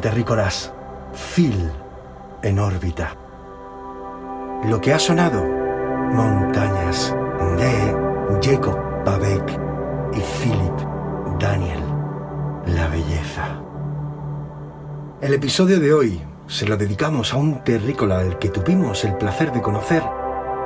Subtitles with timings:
[0.00, 0.72] Terrícolas,
[1.34, 1.70] Phil
[2.42, 3.14] en órbita.
[4.64, 5.44] Lo que ha sonado,
[6.12, 7.14] montañas
[7.58, 7.94] de
[8.42, 9.58] Jacob Pavek
[10.12, 11.80] y Philip Daniel,
[12.66, 13.60] la belleza.
[15.20, 19.52] El episodio de hoy se lo dedicamos a un terrícola al que tuvimos el placer
[19.52, 20.02] de conocer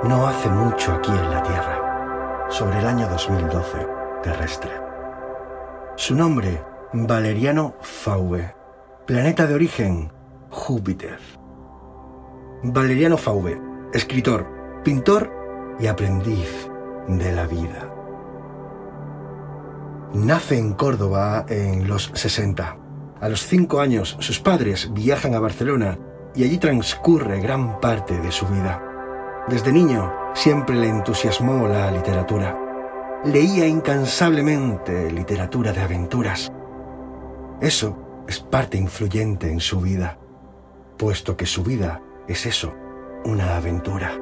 [0.04, 3.86] no hace mucho aquí en la Tierra, sobre el año 2012
[4.22, 4.70] terrestre.
[5.96, 8.54] Su nombre, Valeriano Fauve,
[9.06, 10.10] planeta de origen,
[10.48, 11.18] Júpiter.
[12.62, 13.60] Valeriano Fauve,
[13.92, 14.46] escritor,
[14.82, 15.30] pintor
[15.78, 16.70] y aprendiz
[17.06, 17.90] de la vida.
[20.14, 22.78] Nace en Córdoba en los 60.
[23.20, 25.98] A los cinco años sus padres viajan a Barcelona
[26.34, 28.82] y allí transcurre gran parte de su vida.
[29.48, 32.58] Desde niño siempre le entusiasmó la literatura.
[33.26, 36.50] Leía incansablemente literatura de aventuras.
[37.60, 40.18] Eso es parte influyente en su vida,
[40.96, 42.74] puesto que su vida es eso,
[43.24, 44.18] una aventura.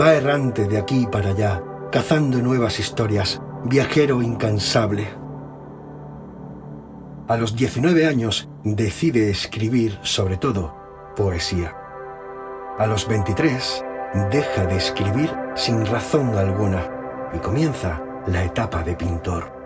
[0.00, 5.08] Va errante de aquí para allá, cazando nuevas historias, viajero incansable.
[7.28, 10.74] A los 19 años decide escribir, sobre todo,
[11.16, 11.76] poesía.
[12.78, 13.84] A los 23
[14.30, 19.61] deja de escribir sin razón alguna y comienza la etapa de pintor.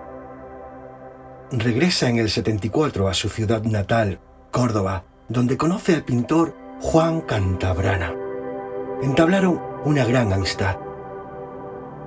[1.52, 4.19] Regresa en el 74 a su ciudad natal,
[4.50, 8.12] Córdoba, donde conoce al pintor Juan Cantabrana.
[9.00, 10.76] Entablaron una gran amistad.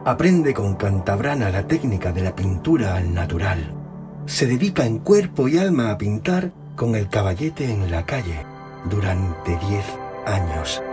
[0.03, 3.73] Aprende con Cantabrana la técnica de la pintura al natural.
[4.25, 8.45] Se dedica en cuerpo y alma a pintar con el caballete en la calle
[8.89, 9.85] durante 10
[10.25, 10.83] años,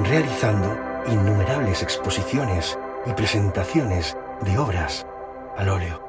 [0.00, 0.76] realizando
[1.06, 2.76] innumerables exposiciones
[3.06, 5.06] y presentaciones de obras
[5.56, 6.03] al óleo.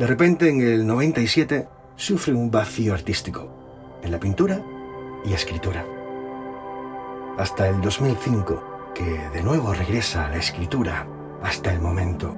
[0.00, 4.64] De repente, en el 97, sufre un vacío artístico en la pintura
[5.26, 5.84] y escritura.
[7.36, 11.06] Hasta el 2005, que de nuevo regresa a la escritura
[11.42, 12.34] hasta el momento.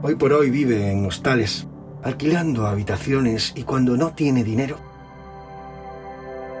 [0.00, 1.66] Hoy por hoy vive en hostales,
[2.02, 4.78] alquilando habitaciones y cuando no tiene dinero,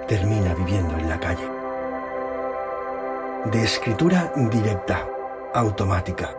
[0.06, 1.48] termina viviendo en la calle.
[3.50, 5.08] De escritura directa,
[5.54, 6.36] automática.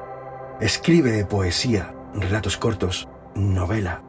[0.61, 4.01] Escribe poesía, relatos cortos, novela.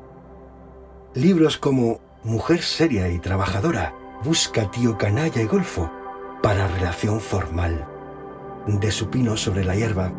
[1.15, 5.91] Libros como Mujer seria y trabajadora, busca tío canalla y golfo
[6.43, 7.87] para relación formal.
[8.67, 10.13] De supino sobre la hierba,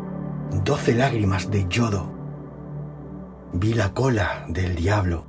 [0.64, 2.10] doce lágrimas de yodo.
[3.52, 5.24] Vi la cola del diablo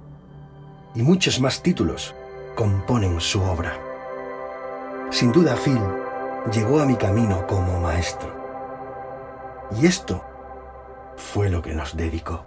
[0.95, 2.15] y muchos más títulos
[2.55, 3.73] componen su obra.
[5.09, 5.81] Sin duda Phil
[6.53, 8.33] llegó a mi camino como maestro.
[9.79, 10.23] Y esto
[11.21, 12.43] fue lo que nos dedicó.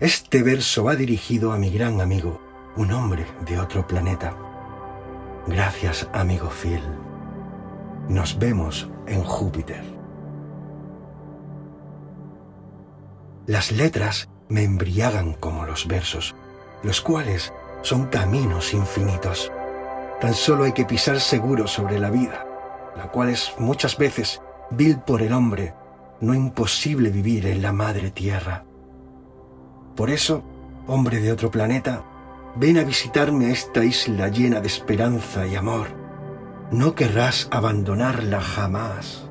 [0.00, 2.40] Este verso va dirigido a mi gran amigo,
[2.76, 4.34] un hombre de otro planeta.
[5.46, 6.82] Gracias, amigo Phil.
[8.08, 9.84] Nos vemos en Júpiter.
[13.46, 16.34] Las letras me embriagan como los versos,
[16.82, 17.52] los cuales
[17.82, 19.52] son caminos infinitos.
[20.20, 22.46] Tan solo hay que pisar seguro sobre la vida,
[22.96, 25.74] la cual es muchas veces vil por el hombre,
[26.22, 28.64] no imposible vivir en la madre tierra.
[29.96, 30.44] Por eso,
[30.86, 32.04] hombre de otro planeta,
[32.54, 35.88] ven a visitarme a esta isla llena de esperanza y amor.
[36.70, 39.28] No querrás abandonarla jamás.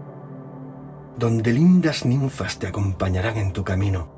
[1.18, 4.12] Donde lindas ninfas te acompañarán en tu camino.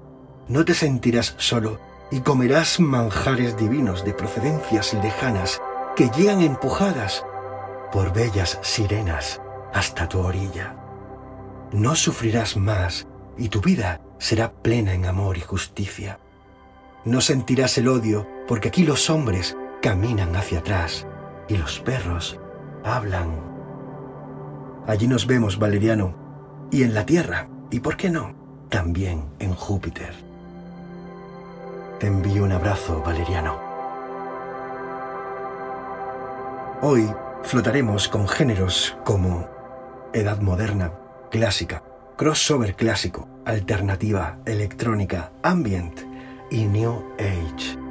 [0.47, 1.79] No te sentirás solo
[2.11, 5.61] y comerás manjares divinos de procedencias lejanas
[5.95, 7.23] que llegan empujadas
[7.91, 9.39] por bellas sirenas
[9.73, 10.82] hasta tu orilla.
[11.73, 16.19] No sufrirás más y tu vida será plena en amor y justicia.
[17.03, 21.07] No sentirás el odio porque aquí los hombres caminan hacia atrás
[21.47, 22.39] y los perros
[22.83, 23.41] hablan.
[24.85, 26.13] Allí nos vemos, Valeriano,
[26.69, 28.35] y en la Tierra, y por qué no,
[28.69, 30.13] también en Júpiter.
[31.99, 33.57] Te envío un abrazo, Valeriano.
[36.81, 37.09] Hoy
[37.41, 39.47] flotaremos con géneros como
[40.13, 40.91] edad moderna,
[41.33, 41.83] clásica,
[42.15, 46.01] crossover clásico, alternativa, electrónica, ambient,
[46.51, 47.82] y New Age.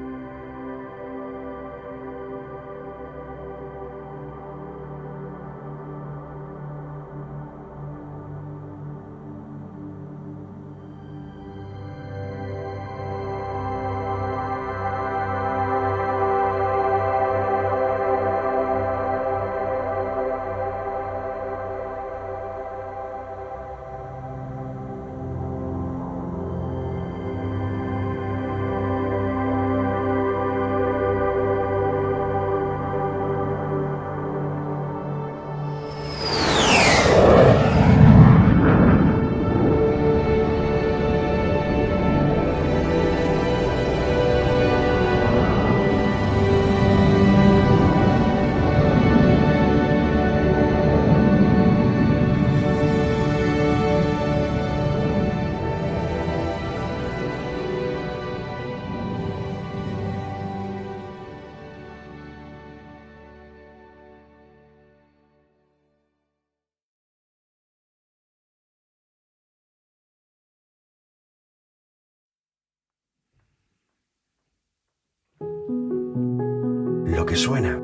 [77.12, 77.78] Lo que suena,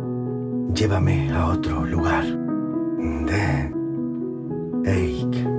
[0.75, 2.25] llévame a otro lugar.
[3.27, 3.73] De
[4.85, 5.58] Eik,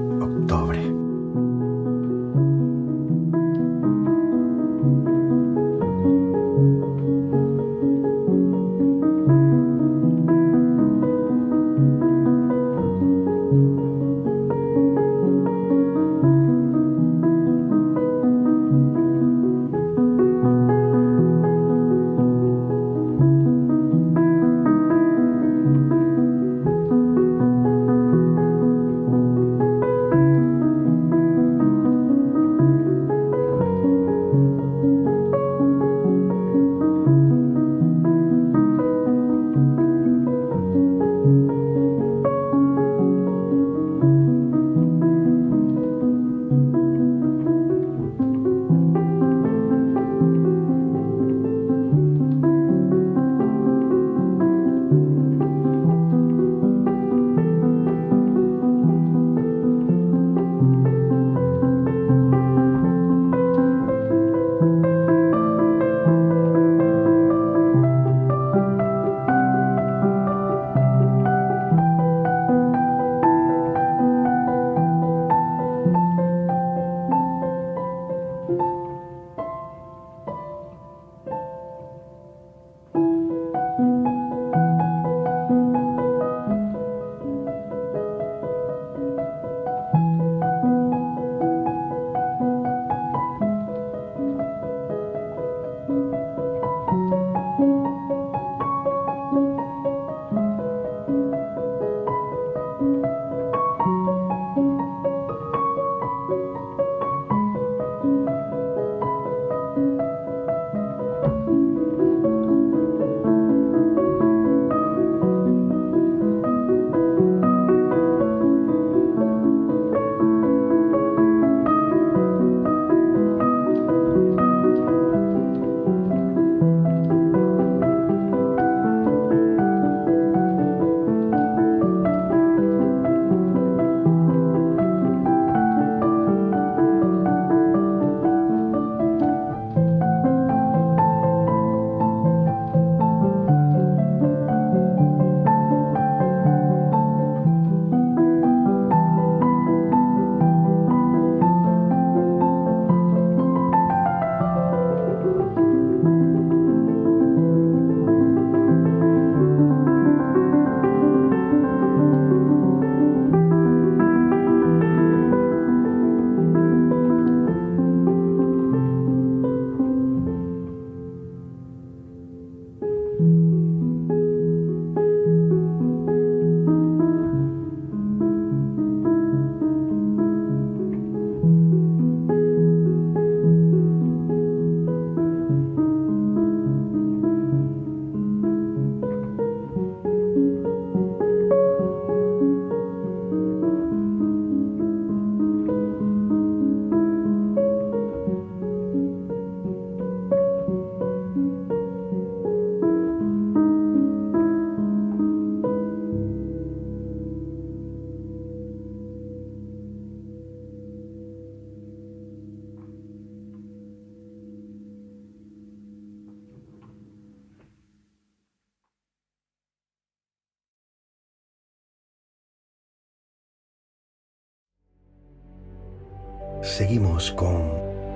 [226.79, 227.73] seguimos con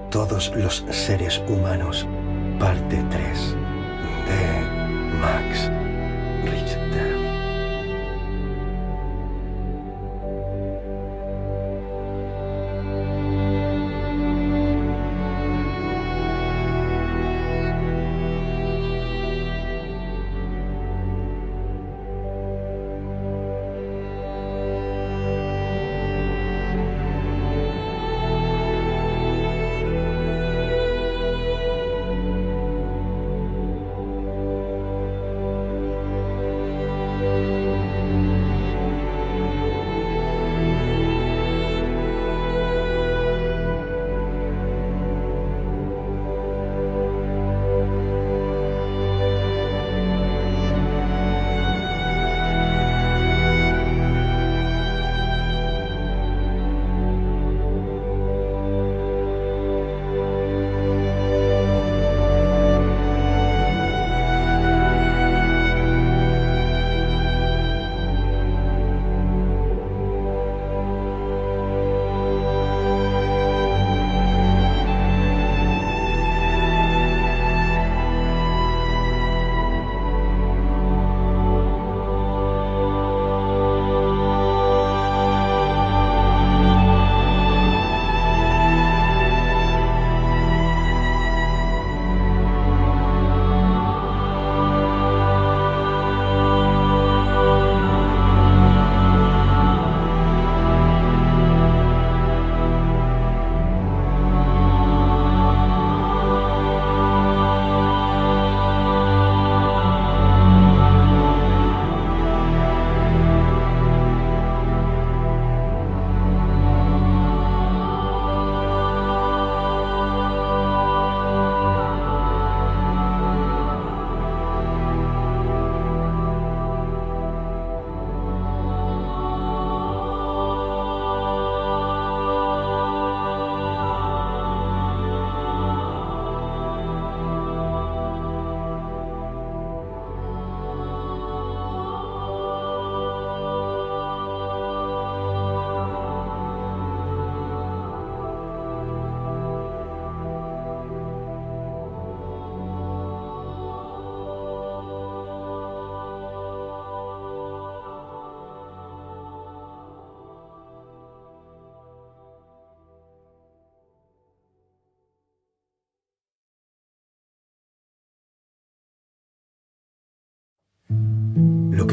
[0.10, 2.08] Todos los seres humanos,
[2.60, 3.56] parte 3
[4.30, 5.83] de Max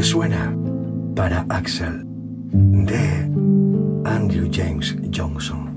[0.02, 0.54] suena
[1.14, 2.04] para Axel
[2.52, 3.30] de
[4.04, 5.69] Andrew James Johnson.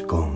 [0.00, 0.31] Con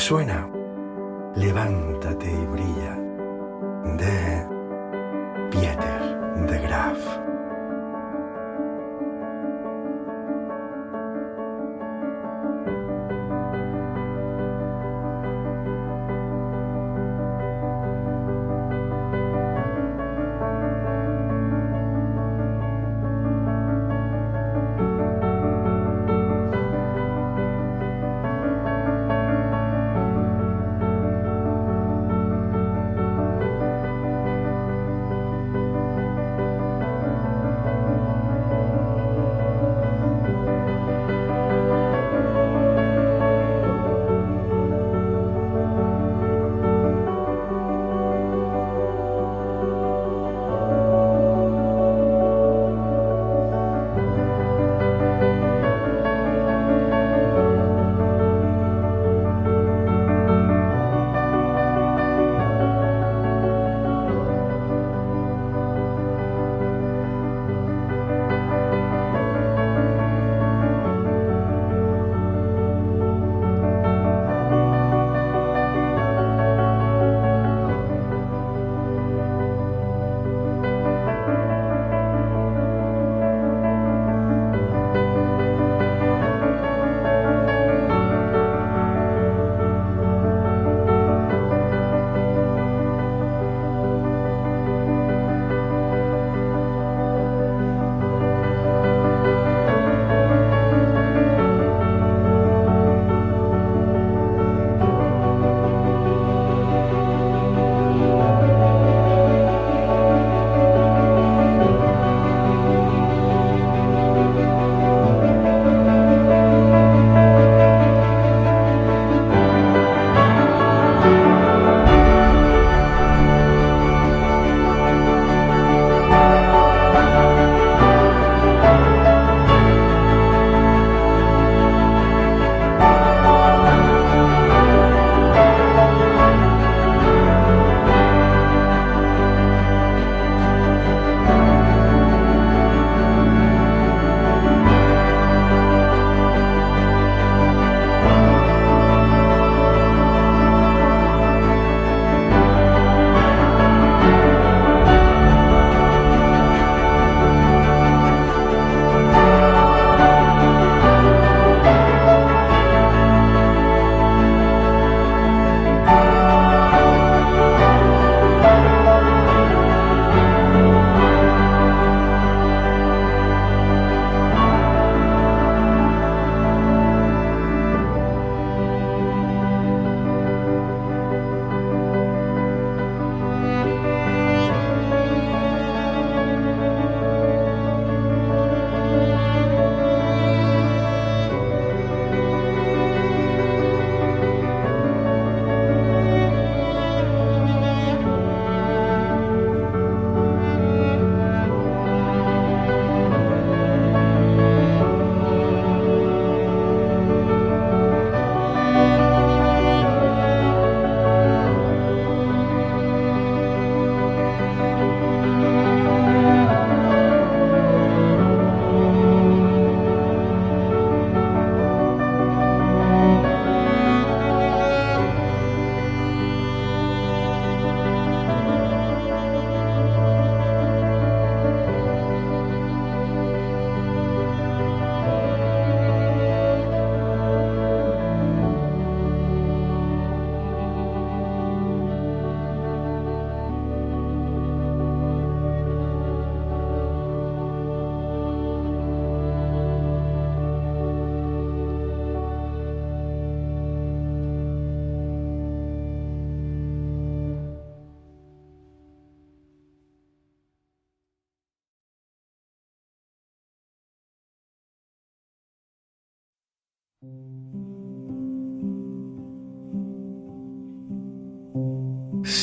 [0.00, 0.48] que suena,
[1.36, 2.79] levántate y brilla,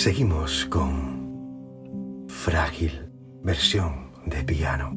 [0.08, 3.12] Seguimos con Frágil,
[3.44, 4.97] versión de piano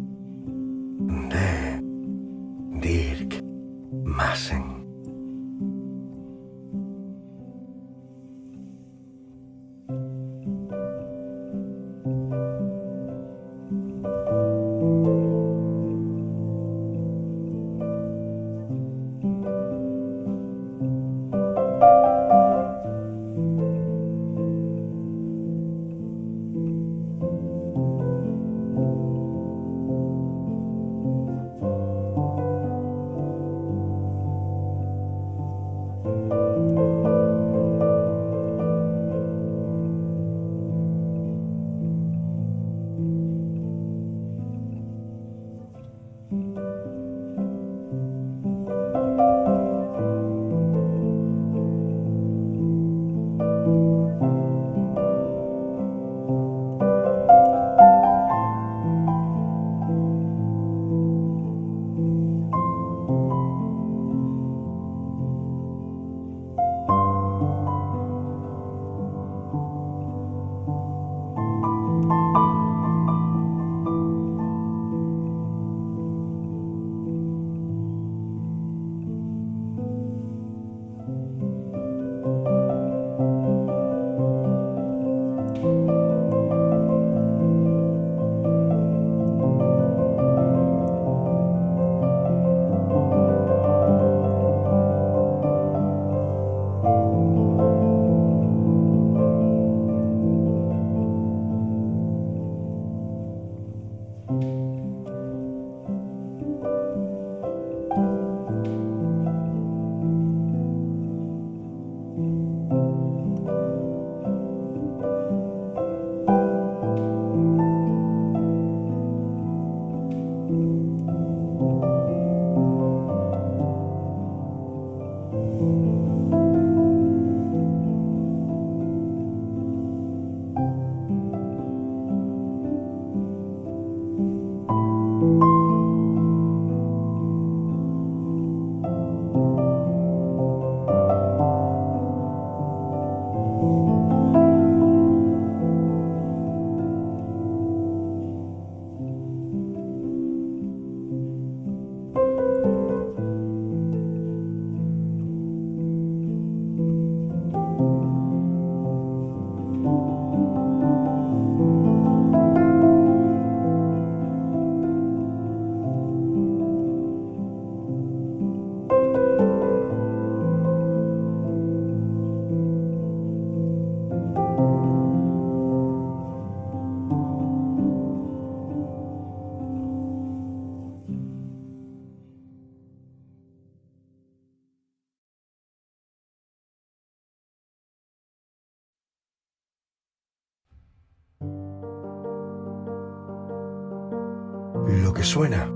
[195.31, 195.71] suena,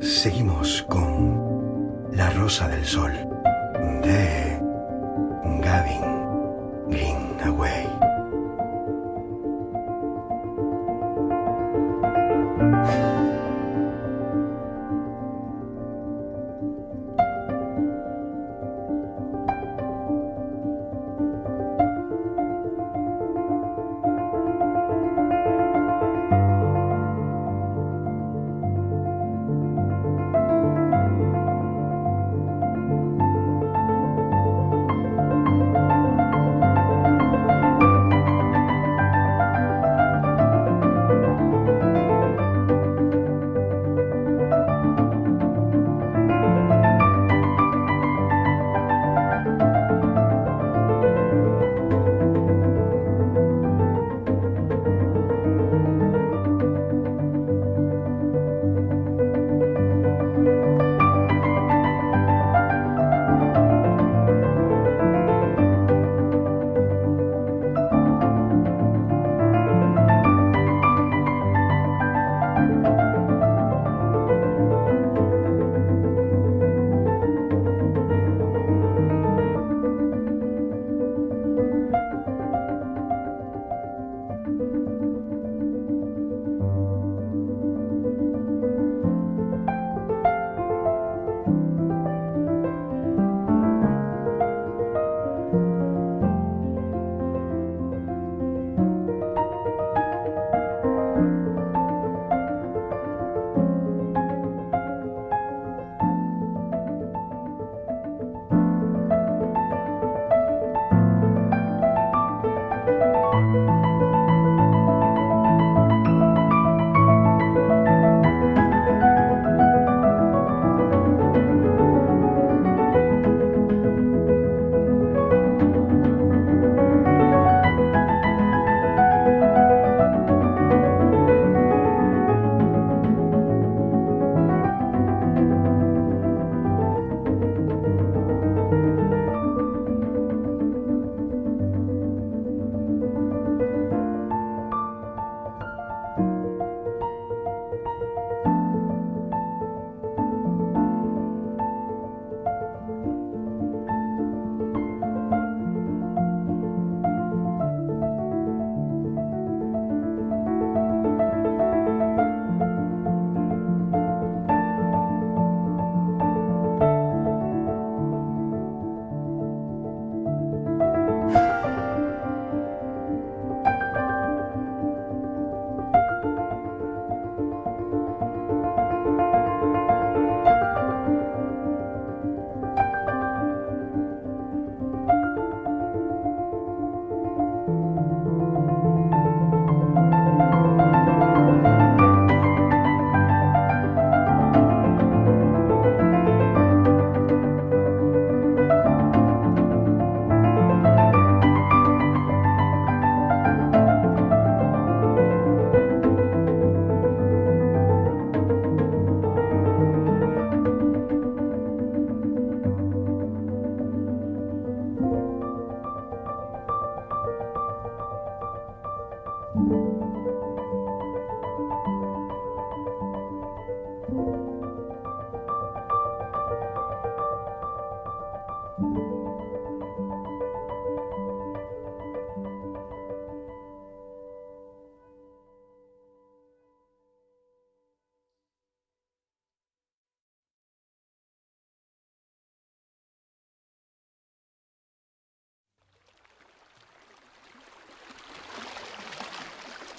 [0.00, 3.35] Seguimos con La Rosa del Sol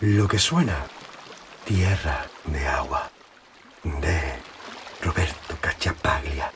[0.09, 0.85] Lo que suena,
[1.65, 3.11] tierra de agua,
[3.83, 4.21] de
[5.01, 6.49] Roberto Cachapaglia.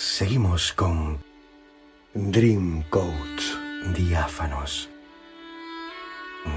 [0.00, 1.18] Seguimos con
[2.14, 3.58] Dream Coats
[3.94, 4.88] diáfanos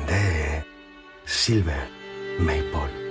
[0.07, 0.65] de
[1.25, 1.89] Silver
[2.39, 3.02] Maple.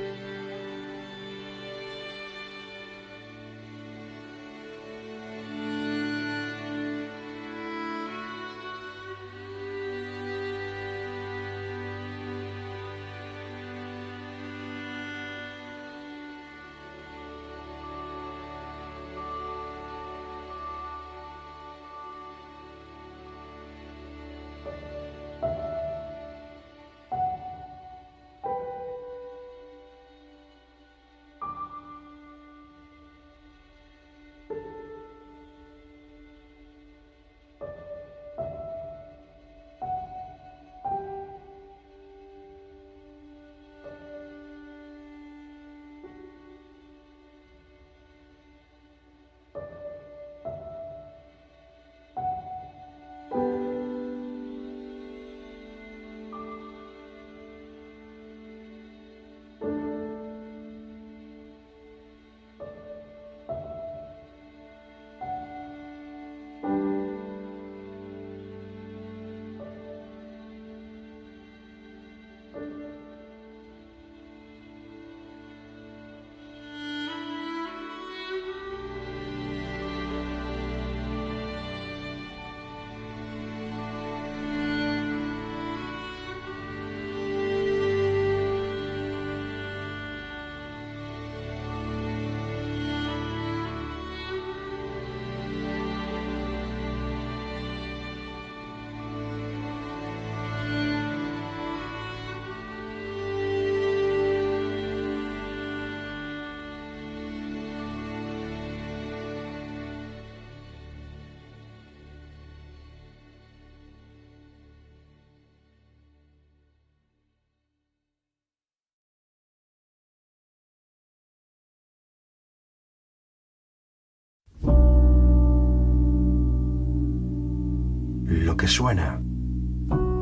[128.63, 129.21] Que suena.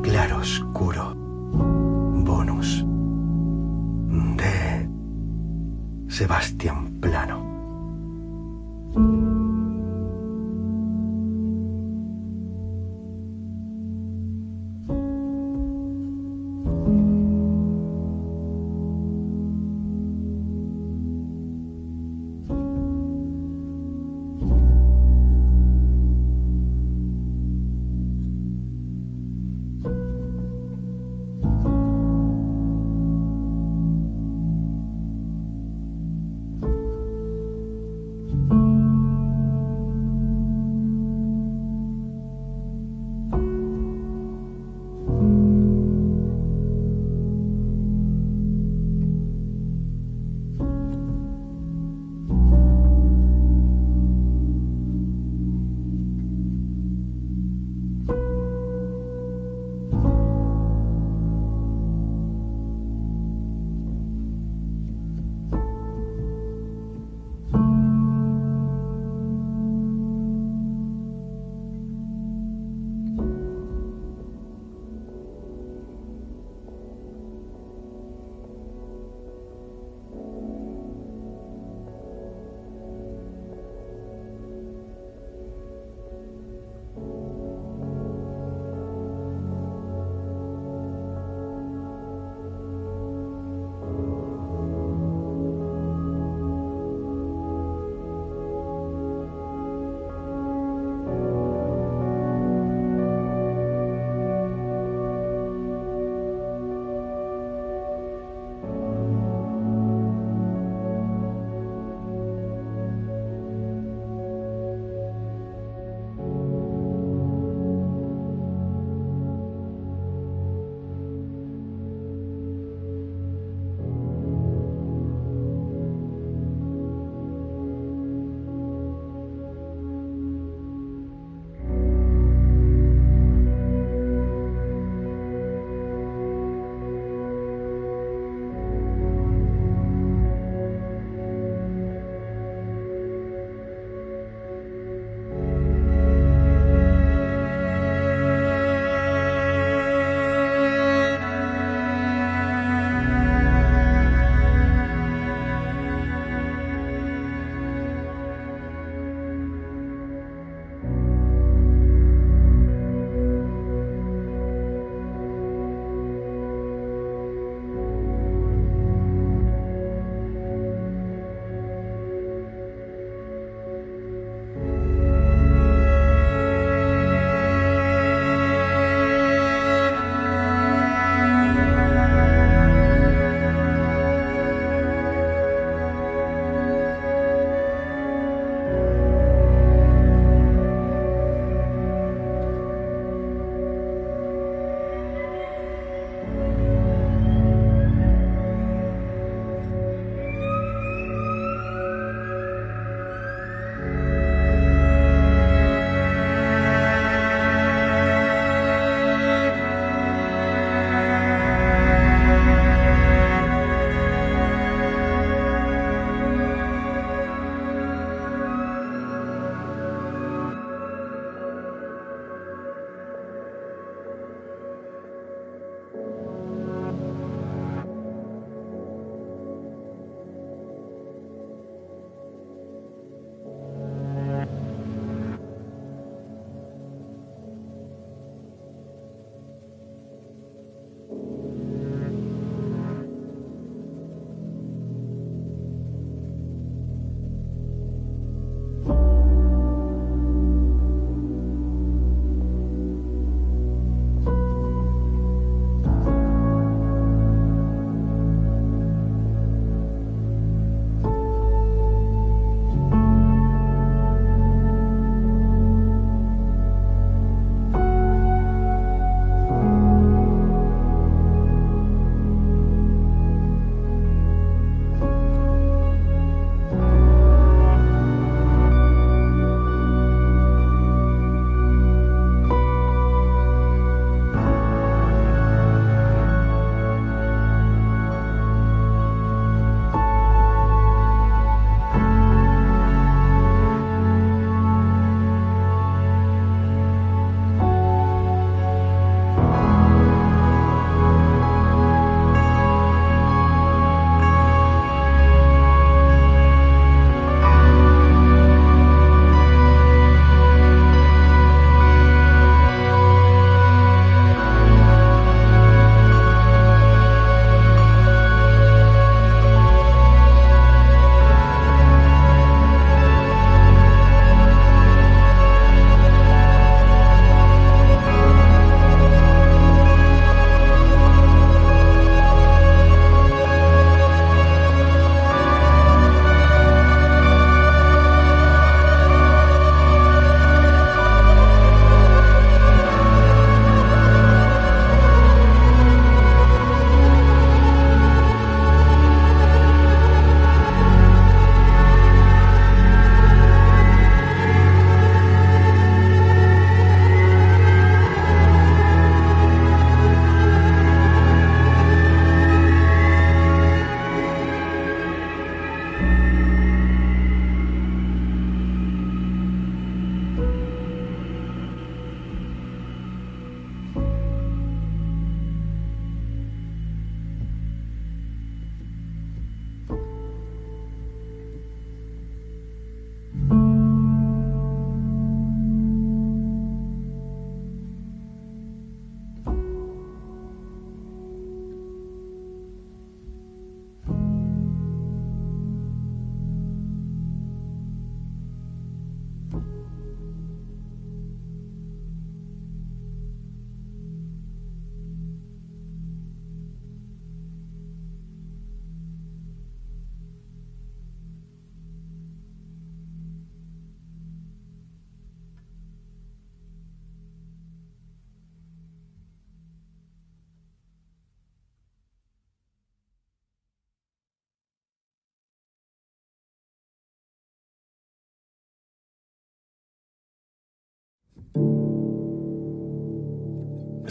[0.01, 1.13] Claro oscuro.
[1.13, 2.83] Bonus.
[4.35, 4.89] De
[6.07, 7.50] Sebastián Plano.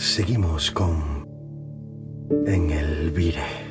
[0.01, 1.29] Seguimos con
[2.47, 3.70] En el Vire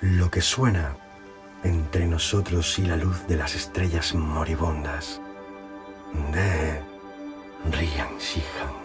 [0.00, 0.96] lo que suena
[1.62, 5.20] entre nosotros y la luz de las estrellas moribundas
[6.32, 6.80] de
[7.70, 8.79] Rian Shihan.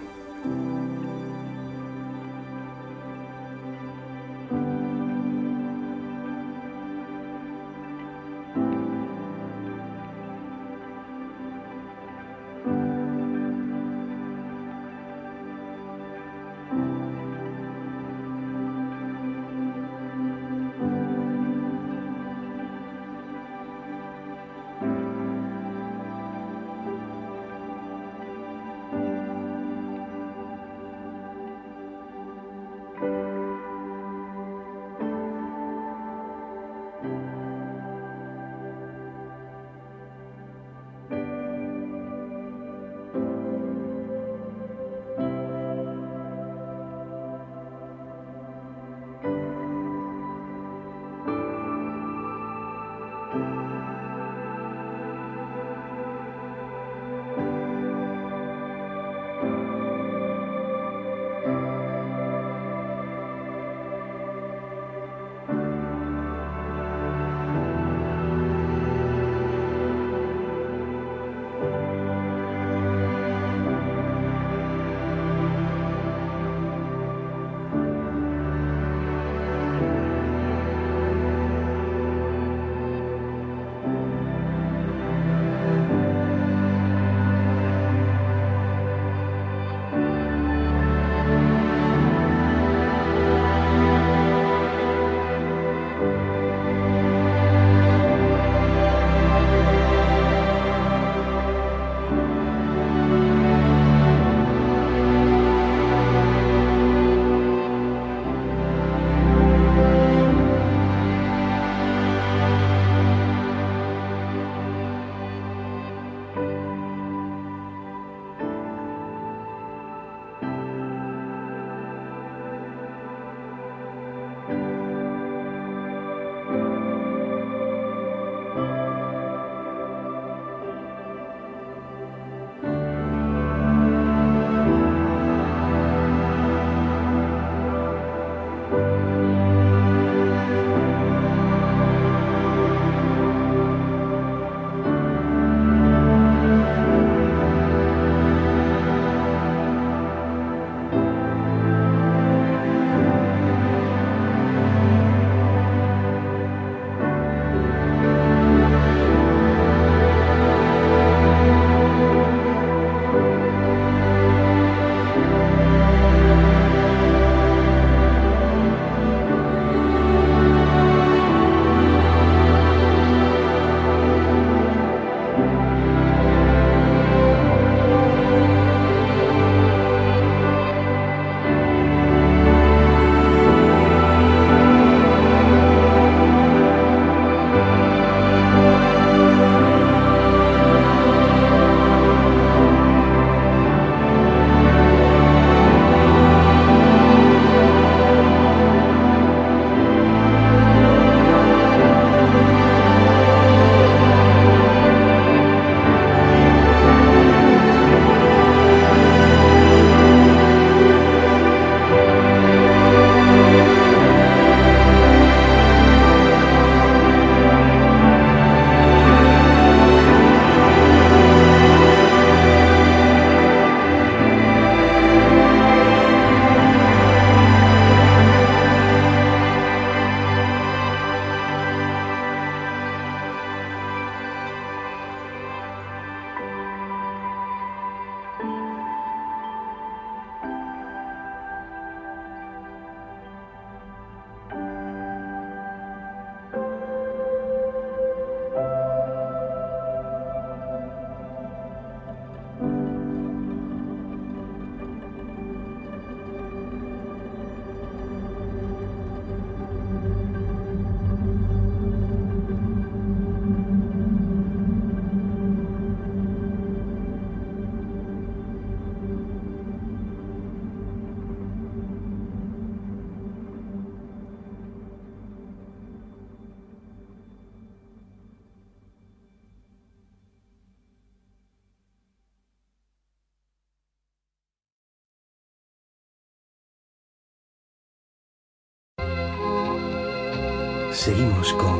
[291.05, 291.79] Seguimos con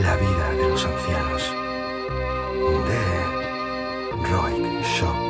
[0.00, 1.42] La vida de los ancianos
[2.88, 3.02] de
[4.30, 5.27] Roy Shop.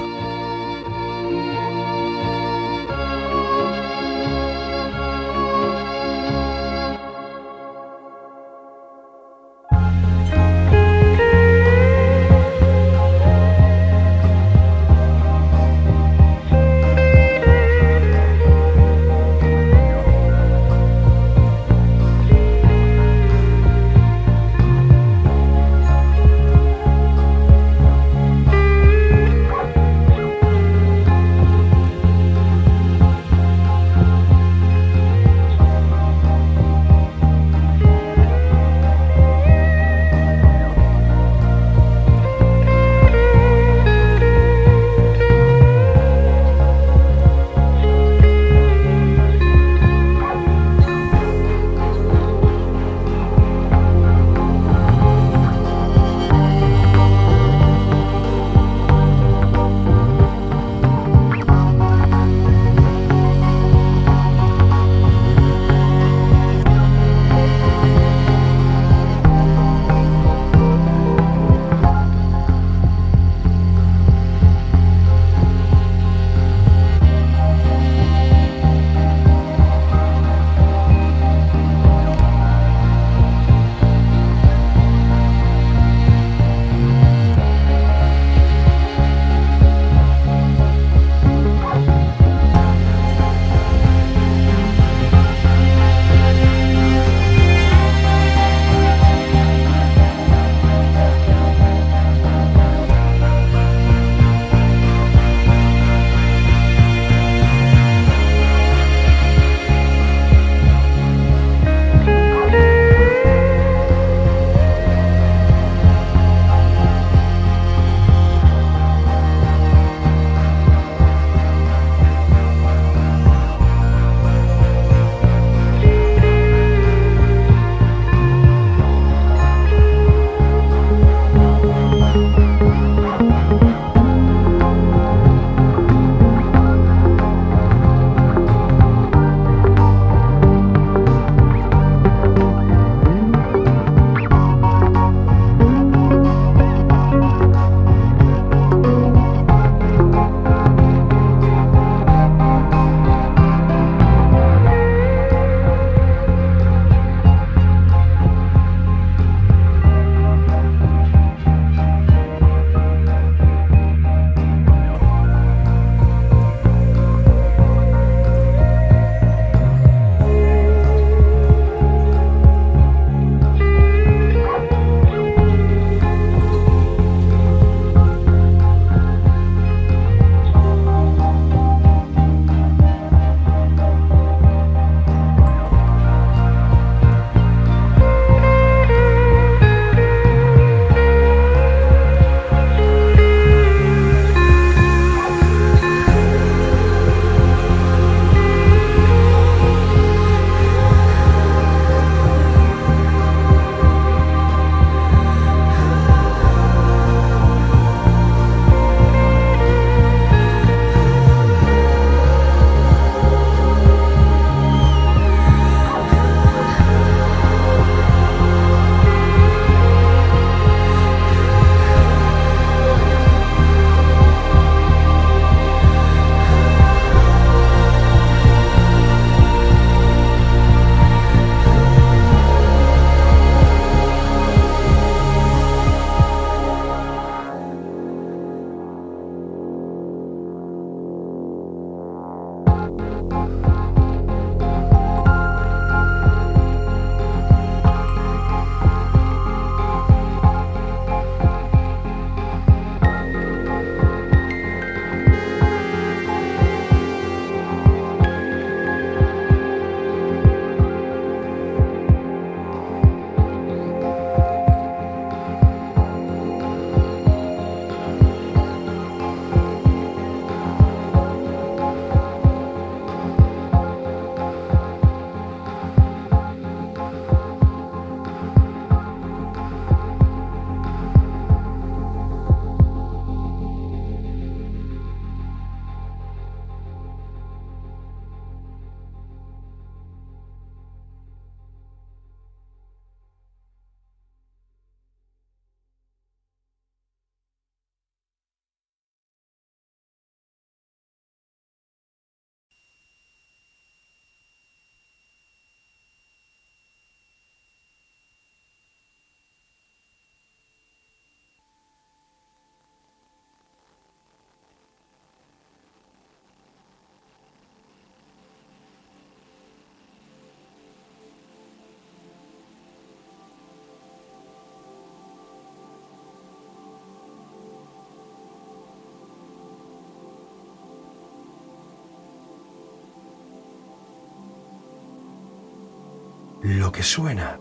[336.76, 337.58] Lo que suena.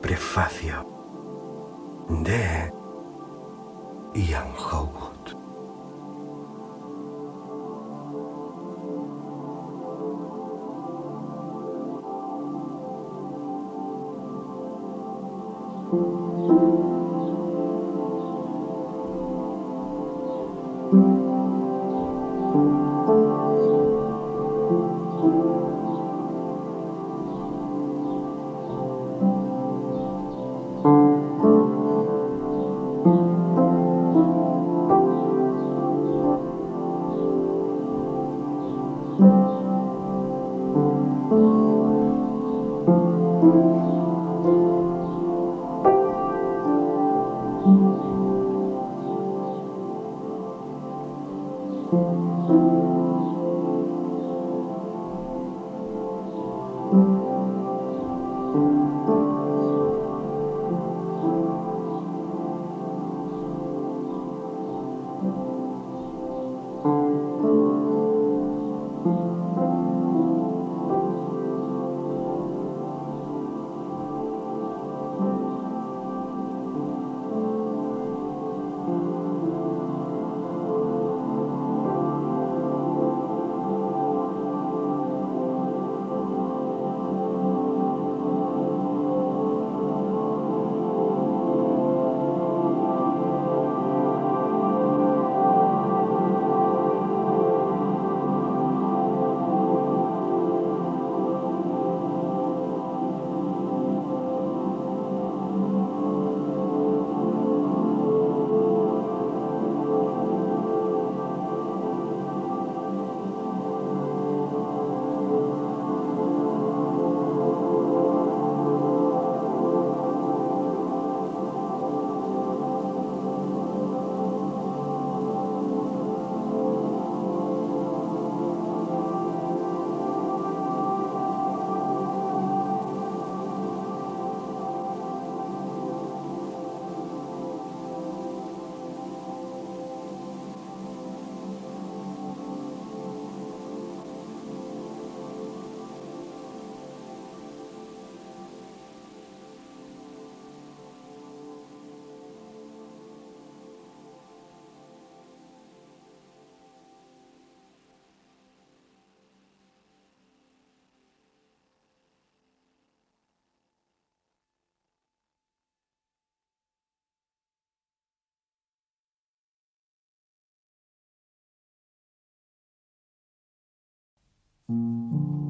[0.00, 0.86] Prefacio
[2.08, 2.72] de
[4.14, 5.03] Ian Howard.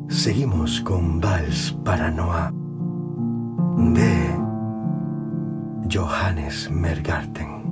[0.09, 2.53] Seguimos con Vals para Noah
[3.95, 4.37] de
[5.89, 7.64] Johannes Mergarten.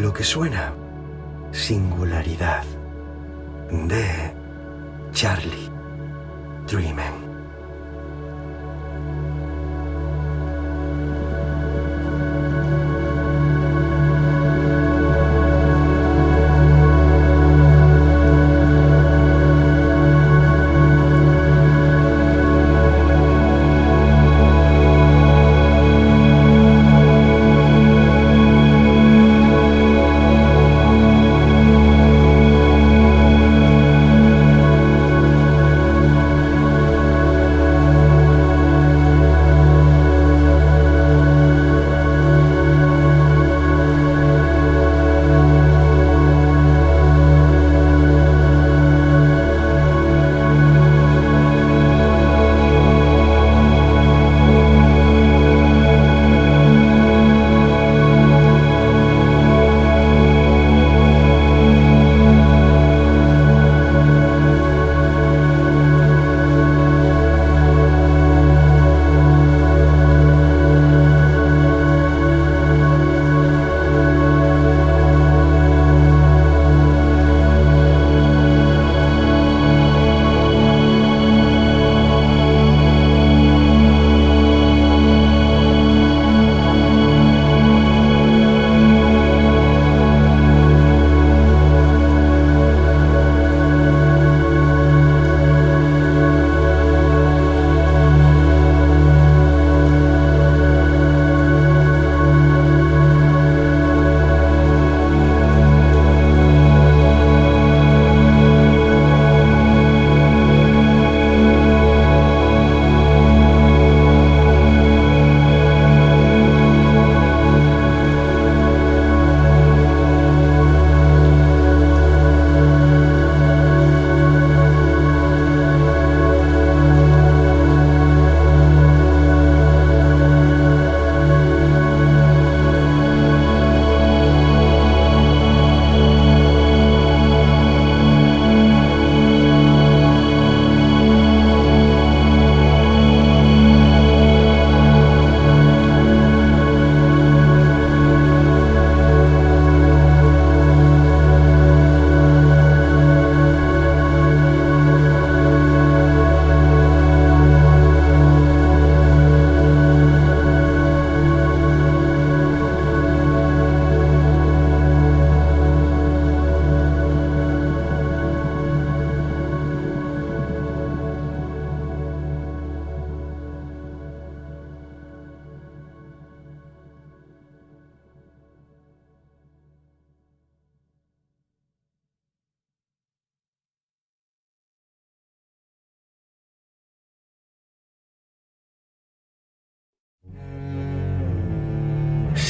[0.00, 0.72] Lo que suena
[1.52, 2.64] singularidad
[3.70, 4.32] de
[5.12, 5.68] Charlie
[6.66, 7.19] Dreamen.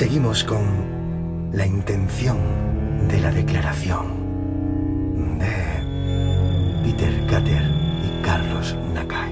[0.01, 0.63] Seguimos con
[1.53, 2.39] la intención
[3.07, 7.63] de la declaración de Peter Cater
[8.03, 9.30] y Carlos Nakai.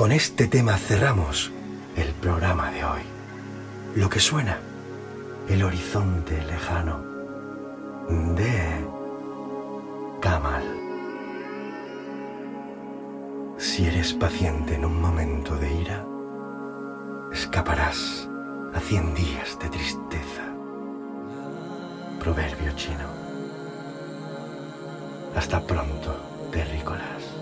[0.00, 1.52] Con este tema cerramos
[1.94, 3.02] el programa de hoy.
[3.96, 4.58] Lo que suena,
[5.46, 7.04] el horizonte lejano
[8.08, 8.82] de
[10.22, 10.64] Kamal.
[13.58, 16.06] Si eres paciente en un momento de ira,
[17.30, 18.26] escaparás
[18.72, 20.46] a cien días de tristeza.
[22.20, 23.04] Proverbio chino.
[25.36, 26.16] Hasta pronto,
[26.50, 27.39] terrícolas.